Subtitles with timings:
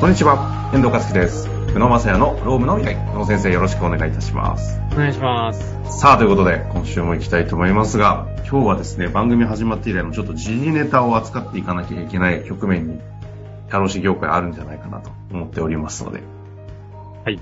[0.00, 1.46] こんにちは、遠藤和樹です。
[1.74, 3.14] 宇野正也のロームの未来。
[3.14, 4.80] 宇野先生よろしくお願いいたします。
[4.94, 6.00] お願いします。
[6.00, 12.98] さあ、ということで、今週も行きたいと思いますが、今日はですね、番組始まって以来のちょっと時事ネタを扱っていかなきゃいけない局面に、
[13.70, 16.22] 社労士業界あるんじゃないかなと思っておりますので、
[17.26, 17.38] はい。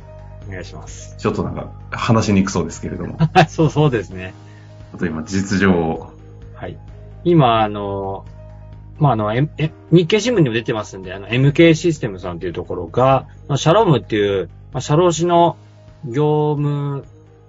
[0.48, 1.14] お願いします。
[1.16, 4.34] ちょっとなんか話しにくそうですけれども、ちはい、そうそうですね。
[4.95, 6.12] ょっと今実情を、
[6.56, 6.77] はい。
[7.22, 8.25] 今、あの、
[8.98, 15.56] まあ、あの、M、え日経新聞にも出てますんで、あの、MK システムさんというところが、まあシャロームっていう、まあ、社労士の
[16.04, 17.04] 業務、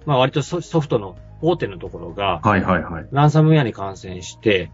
[0.06, 3.06] まあ、割とソソフトの大手のところが、はいはいはい。
[3.10, 4.70] ランサムウェアに感染して、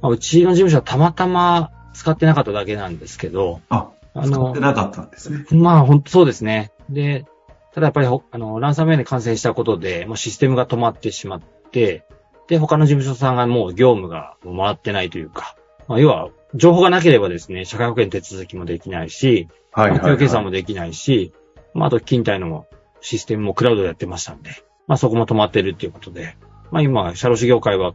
[0.00, 5.44] まあ、うちの事務所はたまたま使ってなかっただけなんですけど、あ、あの使って、なかったんですね。
[5.50, 6.72] まあ、本当そうですね。
[6.88, 7.26] で、
[7.74, 12.04] ただやっぱりほ、あの、ランサムウェアに感染したことで、もうシステムが止まってしまって、
[12.48, 15.54] で、他の事務所さんがもう業務が回ってないというか、
[15.88, 20.44] まあ、要は、情報がなければですね、社会保険手続きもできないし、はいはい、給与計算はい。
[20.46, 21.32] もできないし、
[21.74, 22.66] まあ、あと、勤怠の
[23.00, 24.50] システムもクラウドでやってましたんで、
[24.86, 26.36] まあ、そこも止まってるっていうことで、
[26.70, 27.94] まあ、今、社労士業界は、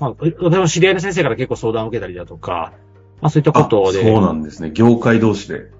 [0.00, 2.72] まあ、私の知り合いの先生から結構相談を受けたりだとか、
[3.20, 4.70] まあ、そういったこあ、とで、そうなんですね。
[4.72, 5.70] 業界同士で。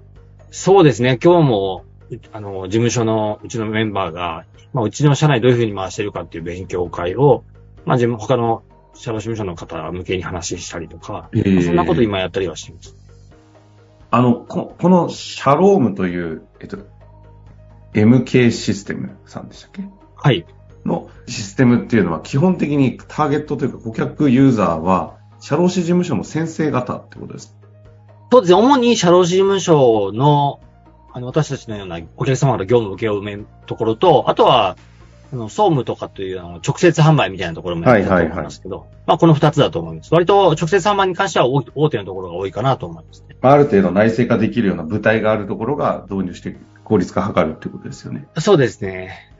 [0.51, 1.19] そうですね。
[1.21, 7.43] 今日も、うあの、事務所のうちのメンバーが、まあ、うちの社内どういうふうに回してるかっていう勉強会を、
[7.85, 8.63] まあ、自分、他の
[8.95, 12.95] 社労事務所の方向けに話したりとか、えーそんなこと今やったりはしています。
[14.11, 16.77] あの、ここのシャロームという、えっと、
[17.93, 19.83] MK システムさんでしたっけ？
[20.15, 20.45] はい。
[20.85, 27.55] のシステムっていうのは基本的にターゲットというか顧客ユーザーは、社労士事務所の先生方ってことです。
[28.31, 28.59] そうですね。
[28.59, 30.59] 主に社労士事務所の、
[31.11, 34.77] あの、私たちのようなお客様から業務を受け負うところと、あとは、
[35.33, 40.13] あの、総務とかというあの直接販売みたいなところもやってると思いますけど、まあこの二つだと思います。
[40.13, 43.35] 割と直接販売に関しては大大手のところが多いかなと思いますね。
[43.41, 48.27] ある程度内製化できるような舞台があるところが導入して効率化図るってことですよね。
[48.37, 49.31] そうですね。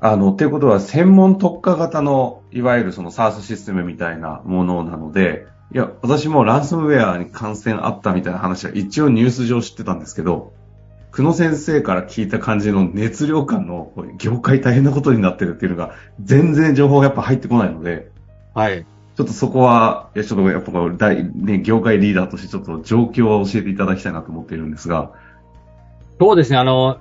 [0.00, 10.52] あの、っていうことは専門特化型の、いわゆるその SARS システムみたいなものなので、いや、私もランサムウェアに感染あったみたいな話は一応ニュース上知ってたんですけど、
[11.18, 18.12] 久野先生から聞いた感じの熱量感の業界大変なことになってるっていうのが全然情報がやっぱ入ってこないので、
[18.54, 18.86] はい。
[19.16, 25.10] ちょっとそこは、いや、ちょっとやっぱ大、ね、業界リーダーとしてちょっと状況は教えていただきたいなと思っているんですが、
[26.20, 27.00] そうですね、あの、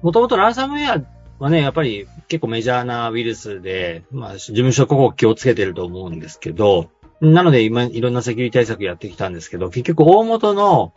[0.00, 1.04] もともとランサムウェア
[1.40, 6.88] はね、やっぱり結構メジャーなウイルスで、まあ、事務所ここ気をつけてると思うんですけど、
[7.20, 10.92] なので今いろんなセキュリティ対策やってきたんですけど、結局大元の、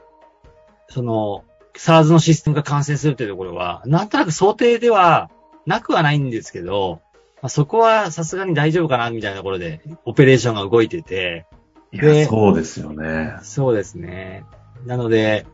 [0.90, 5.30] その、SARS のシステムが感染するというところは、なんとなく想定では
[5.66, 7.02] なくはないんですけど、
[7.42, 11.46] まあ、そこはさすがに大丈夫かなみたいなところで、オペレーションが動いてて、
[11.92, 13.38] いでや、そうですよね。
[13.44, 14.44] そうですね。
[14.86, 15.46] なので、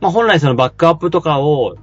[0.00, 1.76] まあ本来そのバックアップとかを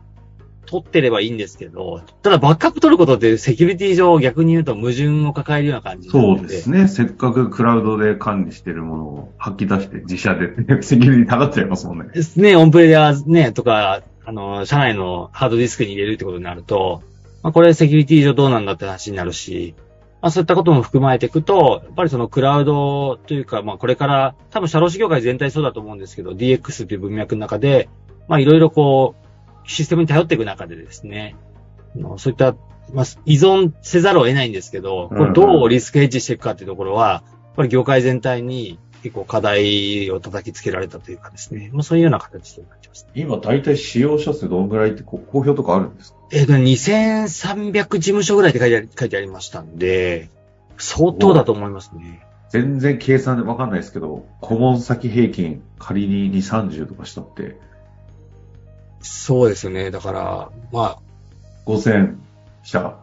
[0.68, 6.88] 取ってればいいんですけど、ただバックアップ取ることってセキュリティ上逆に言うと矛盾を抱えるような感じそうですね。
[6.88, 12.10] せっかくクラウドで管理してるものを吐き出して自社でセキュリティ下がっちゃいますもんね。
[12.14, 17.02] ですね、オンプレイヤーね、とか、あの、社内のハードディスクに入れるってことになると、
[17.44, 19.74] まあこれセキュリティ上どうなんだって話になるし、
[20.22, 27.88] まあそういったことも含まれていくと、やっぱりそのクラウドというか、まあこれから、多分社労士業界全体そうだと思うんですけど、DX という文脈の中で、
[28.28, 29.27] まあいろいろこう、
[29.68, 31.36] システムに頼っていく中でですね、
[32.18, 32.56] そういった、
[32.94, 43.08] まあ依存せざるを得ないんですけど、これどうリスクヘッジしていくかっていうところは、やっぱり業界全体に結構課題を叩きつけられたというかですね、まあそういうような形になってます。
[43.14, 46.18] 今大体使用者数どんぐらいってこ公表とかあるんですか？
[46.32, 50.30] えっ、と、2300事務所ぐらいって書いてあり書いてありましたんで、
[50.78, 52.26] 相当だと思いますね。
[52.50, 57.58] 全然計算でわかんないですけど、顧問先平均仮に2、30とかしたって、
[59.02, 59.92] そうですよね。
[59.92, 61.00] だから、まあ、
[61.66, 62.16] 5000
[62.64, 62.98] 社、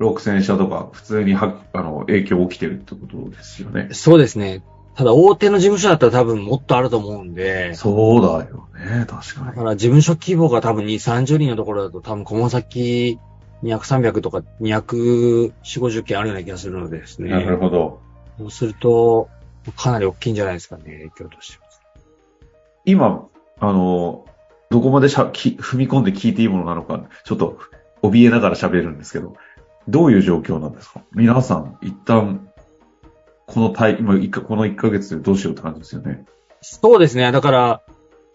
[0.00, 3.88] 6000社とか普通にはあの影響起きてるってことですよね。
[3.92, 4.62] そうですね。
[4.94, 9.46] ただ、大手の事務所だったら多分もっとあると思うんで、そうだよね、確かに。
[9.46, 13.20] だから事務所規模が多分2、30人のところだと多分顧問先
[13.62, 17.30] 200、300とか200、4、50件あるような気がするのでですね。
[17.30, 18.00] なるほど。
[18.38, 19.28] そうすると、
[19.76, 20.82] かなり大きいんじゃないですかね、
[21.14, 21.68] 影響としては。
[22.84, 23.26] 今、
[23.60, 24.24] あの、
[24.70, 27.58] どこまでしゃき踏み込んで聞いていいものなのか、ちょっと
[28.02, 29.36] 怯えながら喋るんですけど、
[29.88, 31.02] どういう状況なんですか？
[31.12, 32.48] 皆さん、一旦、
[33.46, 36.26] このタイ、今、この1ヶ月でどうしようって感じですよね。
[36.60, 37.32] そうですね。
[37.32, 37.82] だから、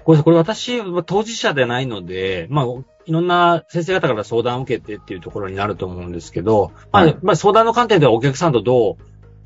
[0.03, 2.65] これ、これ私は当事者ではないので、まあ、
[3.05, 8.95] いろんな先生方から相談を受けてっていうところになると思うんですけど、まあ、はいまあ、相談の観点ではお客さんとどう、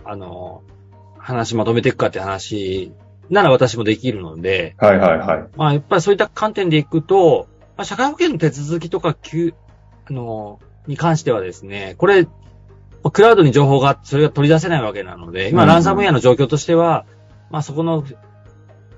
[0.06, 0.64] あの、
[1.18, 2.94] 話まとめていくかって話
[3.30, 5.48] なら私もできるので、はいはいはい。
[5.56, 9.16] まあ、やっぱりそういった観点でいくと、まあ、社会保険の手続きとか、
[10.10, 12.28] あの、に関してはですね、これ、
[13.12, 17.06] クラウドに情報が、それが取り出せないわけなので、今、ランサムウェアの状況としては、
[17.50, 18.04] まあそこの、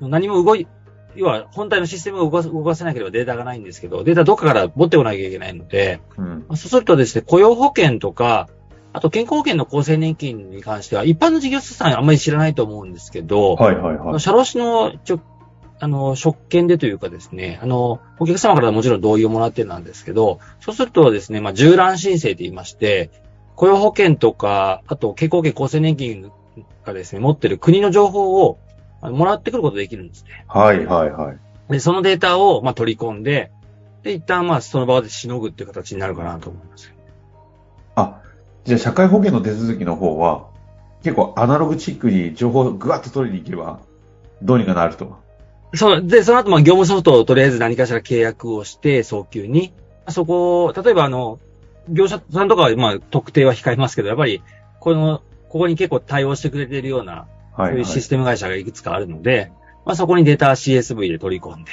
[0.02, 0.68] 何も動い、
[1.16, 8.48] 要は本体のシステムを動か動かせなければデータがないんですけど、データどっかから持ってこなきゃいけないので、うん、そうするとですね、雇用保険とか、
[8.92, 14.20] あと健康保険の厚生年金に関しては、一般の事業者さんあんまり知らないと思うんですけど、はいはいはい。
[14.20, 15.20] 社労士のちょ
[15.82, 23.12] あの、職権でというかですね、あの、お客様からもちろん同意をもらってなんですけど、そうするとですね、まあ、従来申請と言いまして、
[23.56, 26.32] 雇用保険とか、あと健康保険厚生年金
[26.86, 28.60] がですね、持ってる国の情報を
[29.02, 30.46] もらってくることができるんですね。
[30.48, 31.38] はいはいはい。
[31.72, 33.52] で、そのデータを、まあ、取り込んで、
[34.04, 36.94] で、一旦まあ、その場でしのぐっていう形になるかなと思います。
[38.70, 40.48] あ、じゃあ社会保険の手続きの方は、
[41.04, 43.80] 結構アナログチックに情報をぐわっと取りに行けば、
[44.42, 45.18] どうにかなると。
[45.74, 49.74] そう、で、その後、まあ、業務ソフトをとりあえず何かしら契約をして、早急に、
[50.10, 51.40] そこを、例えばあの、
[51.90, 54.42] 業者さんとかは、まあ、特定は控えますけど、やっぱり、
[54.80, 57.28] この、ここに結構対応してくれているような、
[57.58, 59.52] そういうシステム会社がいくつかあるので、
[59.86, 61.72] まあ、そこにデータ CSV で取り込んで、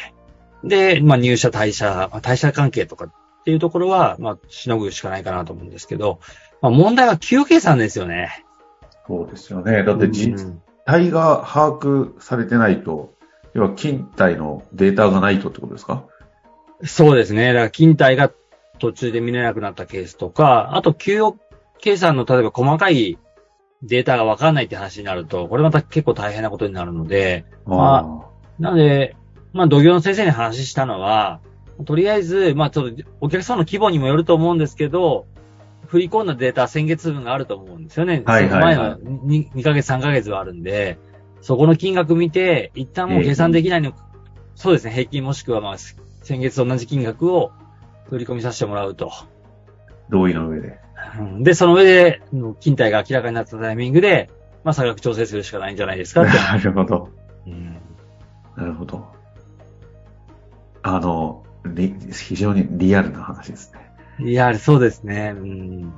[0.65, 3.13] で、まあ、入社、退社、まあ、退社関係とかっ
[3.45, 6.21] ていうところは、まあ、しのぐしかないかなと思うんですけど、
[6.63, 8.45] まあ、問題は給与計算ですよね。
[9.07, 9.85] そうですよね。
[9.85, 10.55] だって実
[10.85, 13.15] 態が把握されてないと、
[13.55, 16.05] 要は勤怠のデータがないとってことですか？
[16.85, 17.53] そうですね。
[17.53, 18.31] だから勤怠が
[18.79, 21.39] 途中で見れなくなったケースとか、あと給与
[21.79, 23.19] 計算の例えば細かい
[23.83, 29.17] データがわかんないって話になると、これまた結構大変なことになるので、まあ、なので、
[29.53, 31.41] まあ、土業の先生に話したのは、
[31.85, 35.27] とりあえず、まあ、ちょっとお客さんの規模にもよると思うんですけど、
[35.87, 38.23] 振り込んだデータ先月分があると思うんですよね。
[38.25, 40.99] はいはい、はい、前の 2, 2ヶ月、3ヶ月はあるんで、
[41.41, 43.93] そこの金額見て、一旦もう計算できないの、
[44.55, 47.53] そうですね、平均もしくはまあ、先月と同じ金額を
[48.09, 49.13] 振り込みさせてもらうと。
[50.09, 50.79] 同意の上で。
[51.41, 52.23] で、その上で、
[52.61, 54.31] 勤怠が明らかになったタイミングで、
[54.65, 57.11] まあ、差額調整するしかないんじゃないですか なるほど。
[57.47, 57.77] うん、
[58.57, 59.07] なるほど。
[60.83, 61.45] あの、
[62.13, 63.86] 非常にリアルな話ですね。
[64.21, 65.35] リアル、そうですね。
[65.37, 65.93] うん、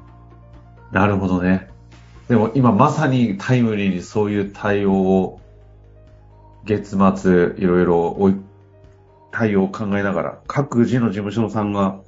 [0.93, 1.69] なるほどね。
[2.29, 5.41] でも今まさにタイムリーにそういう対応を、
[6.65, 8.35] 月末いろいろ
[9.31, 12.01] 対応を考えながら、各自の事務所さんが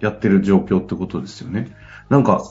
[0.00, 1.74] やってる状況ってことですよね。
[2.10, 2.42] なんか、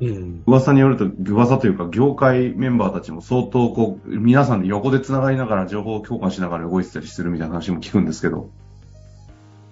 [0.00, 8.48] うん、噂によると、噂というか、業界メンバーたちも相当こう、皆さんで横で繋がりながら情報を交換しながら動いてたりするみたいな話も聞くんですけど。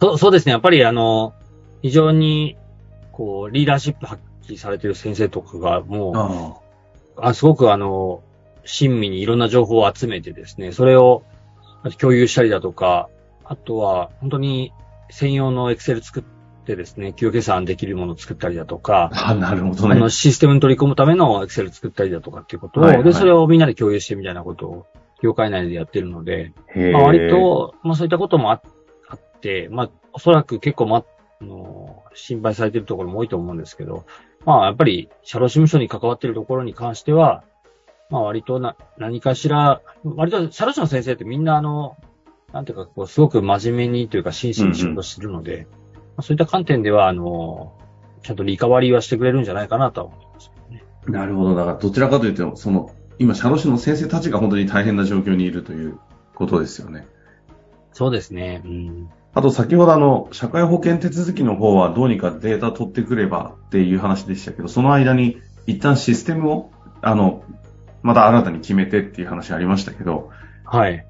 [0.00, 0.52] そそうですね。
[0.52, 1.32] やっぱりあの、
[1.80, 2.58] 非常に、
[3.18, 6.62] こう、リーダーシップ発揮されてる先生とかが、も
[7.16, 8.22] う、あすごくあの、
[8.64, 11.24] 親身にいろんな情報を集めてですね、それを
[11.98, 13.08] 共有したりだとか、
[13.44, 14.72] あとは本当に
[15.10, 19.96] 専用のエクセル作ってですね、給与計算できるものを作ったりだとか、あ、なるほどね。
[19.96, 24.86] あの、システムに取り込むためのエクセル作ったりだとかっていうことを、はいはい、で、それをみんなで共有してみたいなことを、
[25.20, 26.52] 業界内でやってるので、
[26.92, 28.62] まあ、割と、まあそういったこともあ
[29.16, 31.04] って、まあおそらく結構ま、
[31.40, 31.77] あの、
[32.18, 34.04] 心配されているところも多いと思うんですけど、
[34.44, 37.44] まあ、やっぱり、社労事務所に関わっているところに関しては、
[38.10, 41.96] まあ、割とな、何かしら、割と、社労士の先生ってみんな、あの、
[42.52, 45.68] なんていうか、こう、すごく真面目にというか、真摯に仕事してるので、うんうん、ま
[46.18, 47.74] あ、そういった観点では、あの、
[48.22, 50.84] ちゃんとリカバリーはしてくれるんじゃないかなとは思いますね。
[51.06, 51.54] なるほど。
[51.54, 55.98] だから、どちらかというと、その、今、社労士の先生たちが本当に大変な状況にいるという
[56.34, 57.06] ことですよね。
[57.98, 58.62] そうですね。
[58.64, 59.10] うん。
[59.34, 66.70] あと先ほどあの、社会保険手続きの方はどうにかデータ取ってくればっていう話でしたけど、その間に一旦システムを、
[67.02, 67.42] あの、
[68.04, 70.30] また新たに決めてっていう話ありましたけど、
[70.64, 71.04] はい。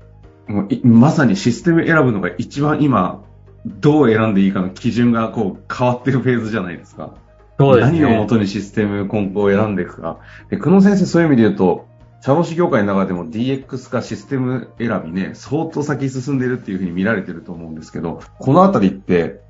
[0.46, 3.22] もうまさにシステム選ぶのが一番今、
[3.66, 7.16] どう選んでいいかの基準がこう変わってるフェーズじゃないですか。
[7.58, 8.00] そうですね。
[8.00, 10.20] 何をもとにシステム根本を選んでいくか。
[10.48, 11.87] で、久野先生そういう意味で言うと、
[12.20, 19.40] 茶労士業界の中でも DX 化システム選びね、相当先進んでるっていうふうに見られてると思うんですけど、このあたりって、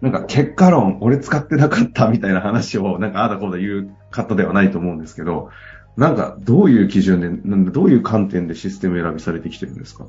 [0.00, 5.50] なんか結果論、俺使ってなかったみたいな話を、なんかあだこうだ言う方ではないと思うんですけど、
[5.96, 10.06] なんかどういう基準で、なんどういう観点でシステム選びされてきてるんですか？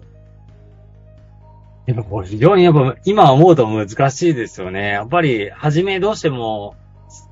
[1.87, 4.89] やっぱこれ非常にやっぱ今思うと難しいですよね。
[4.89, 6.75] やっぱり初めどうしても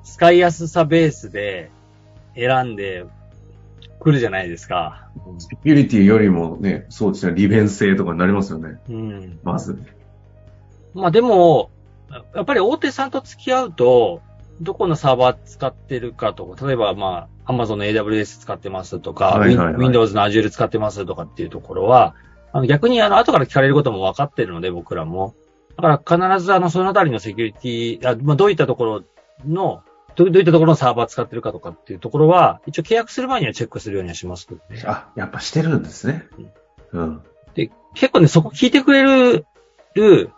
[0.05, 1.69] 使いやすさベースで
[2.35, 3.05] 選んで
[3.99, 5.09] 来るじゃないですか。
[5.39, 8.79] セキュリティよりもね、そうですね、利便性とかになりますよね。
[8.89, 9.39] うん。
[9.43, 9.79] まず。
[10.93, 11.71] まあでも、
[12.33, 14.21] やっぱり大手さんと付き合うと、
[14.61, 22.15] どこのサーバー使ってるかとか、例えばまあ、Amazon の AWS 使ってますとか、はいはいはい、Windows の Azure 使ってますとかっていうところは、
[22.53, 25.35] あの逆にあの、後から聞かれることも分かってるので、僕らも。
[25.77, 29.03] だから必ずあの、そのあたりのセキュリティ、あまあ、どういったところ
[29.45, 29.83] の、
[30.15, 34.81] どういったところのサーバー使ってるかとかっていうところは、一応契約する前にはチェックするようにはしますけどね。
[34.85, 36.25] あ、やっぱしてるんですね。
[36.93, 37.21] うん。
[37.53, 39.45] で、結構ね、そこ聞いてくれる、
[39.95, 40.31] る、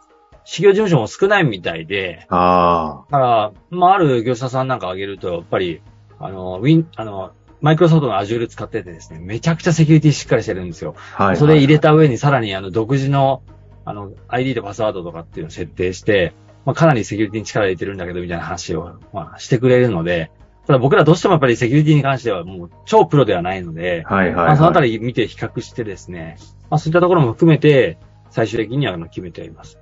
[0.46, 5.82] 事業事務所も少ないみたいで、あだから、まあ、ある業者さんなんか挙げると、やっぱり、
[6.20, 10.96] あの、ウィン、あの、マイクロソフトの Azure 使っててですね、めちゃくちゃセキュリティしっかりしてるんですよ。
[11.18, 11.26] あ。
[11.26, 11.38] はい。
[11.38, 13.42] それ入れた上にさらにあの、独自の、
[13.84, 16.34] あの、ID とパスワードとかっていうのを設定して、
[16.68, 20.32] まあ、かなりセキュリティに力入れてるんだけど、みたいな話を、まあ、してくれるので、
[20.66, 24.48] ただ僕らどうしてもやっぱりセキュリティに関してはもう超プロではないので、はいはい、はい。
[24.48, 26.36] まあ、そのあたり見て比較してですね、
[26.70, 27.98] まあ、そういったところも含めて、
[28.32, 29.80] 最終的にはあの決めております。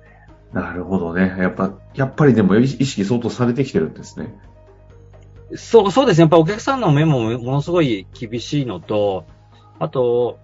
[0.52, 1.34] なるほどね。
[1.40, 4.38] やっぱ、やっぱりでも意識相当されてきてるんですね。
[5.56, 6.22] そう、そうですね。
[6.22, 9.26] やっぱお客さんの目もものすごい厳しいのと、
[9.80, 10.38] あと、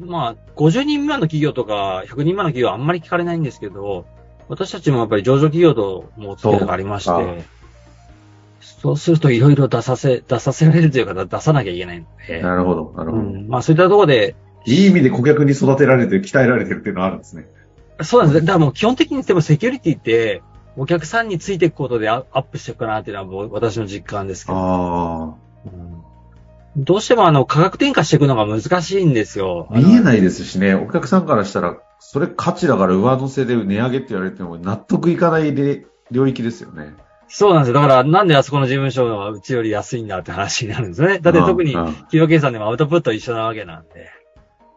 [0.00, 4.06] まあ、50人未満の企業とか、100人未満の企業はあんまり聞かれないんですけど、
[4.48, 7.44] 私たちもやっぱり上場企業ともお付き合いがありまして、
[8.60, 13.22] そうするといろいろ出させ、出させられるというか出さなきゃいけないので、なるほど、なるほど。
[13.22, 17.46] うん、まあそういったところで、いい意味で顧客に育てられてる、鍛えられてるっていうのはあるんですね。
[18.02, 18.46] そうなんです。
[18.46, 20.42] だからもう基本的にでもセキュリティって、
[20.76, 24.58] お客さんについていくことでアアップしていくかなっていうのは私の実感ですけど。
[24.58, 25.47] あうん
[26.78, 29.68] どうしてもあの、価格転嫁していくのが難しいんですよ。
[29.70, 29.78] あ。
[29.78, 30.00] 見えい。
[30.00, 36.94] ないですしね、お客さんからしたら、それ価値だから上乗せで値上げって言われても納得いかないで領域ですよね。
[37.26, 37.74] そうなんですよ。
[37.74, 41.18] だから、なんであそこの事務所はうちより安いんだって話になるんですよね。
[41.18, 44.10] だって特に企業計算でもアウトプット一緒なわけなんで。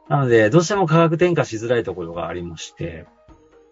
[0.10, 3.05] なので、どうしても価格転嫁しづらいところがありまして。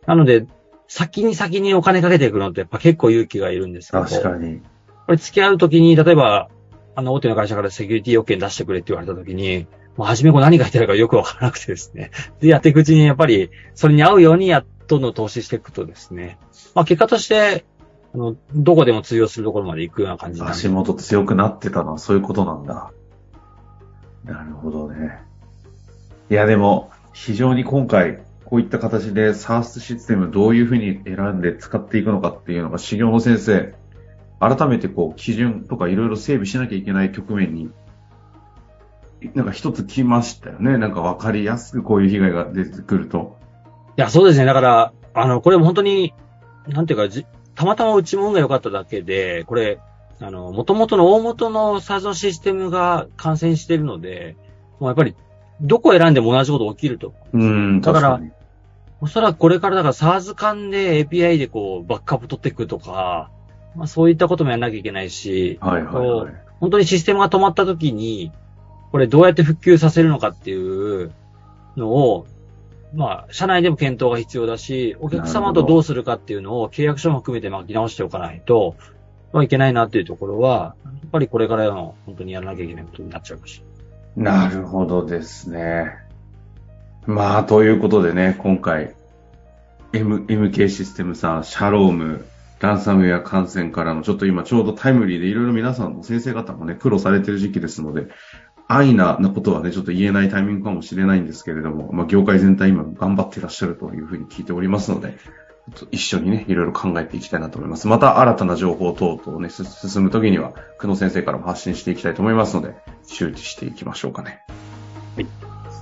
[0.05, 0.45] なので、
[0.87, 4.03] 先に先にお金かけていくのってやっぱ結構勇気がいるんですけど。
[4.05, 4.61] 確かに。
[5.05, 6.49] これ付き合うときに、例えば、
[6.99, 12.11] あの、大手の会社からセキュリティ要件出してくれって言われたときに、もう初めこう何が入ってるかよくわからなくてですね。
[12.41, 16.37] で、やっていくうちに、やっぱり、それに合うようにやっとの投資していくとですね。
[16.75, 17.63] まあ、結果として、
[18.13, 22.91] あの、どこでも通用するところまで行くような感じな足元強くなってたのはそういうことなんだ。
[24.25, 25.19] なるほどね。
[26.29, 33.75] いや、でも、非常に今回、こういった形で SARS システムどういうふうに選んで使っていくのかっていうのが、修行の先生、
[34.39, 37.69] 改めてこう、基準とかいろいろ整備しなきゃいけない局面に、
[39.33, 40.77] なんか一つ来ましたよね。
[40.77, 43.37] なんかわかりやすくこういう被害が出てくると。
[43.97, 44.45] いや、そうですね。
[44.45, 46.13] だから、あの、これも本当に、
[46.67, 49.79] なんていうか、じたまたまうちも運が良かっただけで、これ、
[50.21, 54.37] あの、元々の大元の SARS のシステムが感染しているので、
[54.79, 55.15] もうやっぱり、
[55.61, 57.13] どこを選んでも同じこと起きると。
[57.33, 58.21] うん、だから
[59.01, 63.29] おそらくこれからだから SARS 間で API でこうバックアップ取っていくとか、
[63.75, 66.33] まあそういったこともやんなきゃいけないし、はいはいはい。
[66.59, 68.31] 本当にシステムが止まった時に、
[68.91, 71.11] これどうやって復旧させるのかっていう
[71.77, 72.25] のを、
[72.93, 78.75] まあ、社内でも検討が必要だし、お客様とどうするかっていうのを契約書も含めて巻き直しておかないと、
[79.31, 83.63] まあいけないなっていうところは、やっぱりこれからの本当にやらなきゃいけないことになっちゃうし。
[84.15, 85.93] なるほどですね。
[87.05, 88.95] まあ、ということでね、今回、
[89.93, 92.25] M、MK システムさん、シャローム、
[92.59, 98.07] ランサムウェア感染からの、ちょっと今ちょうどタイムリーでいろいろ皆さんの先生方もね、苦労されてる時期ですので、
[98.67, 105.17] 安易ななことはね、ちょっと言えないタイミングかもしれないんですけれども、まあ、業界全体今頑張ってらっしゃるというふうに聞いておりますので、
[105.91, 107.87] 一緒にね、いろいろ考えていきたいなと思います。
[107.87, 112.75] また新たな情報等々ね、す進むときには、久野先生からも発信していきたいと思いますので、
[113.05, 114.41] 周知していきましょうかね。
[115.15, 115.27] はい。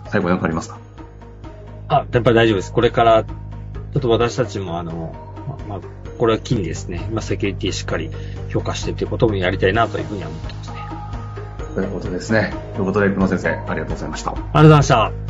[0.10, 0.80] 最後何かありますか？
[1.90, 2.72] あ、やっぱり大丈夫です。
[2.74, 5.14] これから、ちょっと私たちもあの、
[5.48, 8.10] まあ、まあこれは機にですね、まあ、セキュリティしっかり
[8.50, 10.78] 評価してということもやりたいなというふうには思ってますね。
[11.76, 12.54] ということですね。
[12.76, 14.32] ということで、久野先生、ありがとうございました。
[14.32, 15.27] ありがとうございました。